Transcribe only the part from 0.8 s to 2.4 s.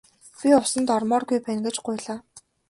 ормооргүй байна гэж гуйлаа.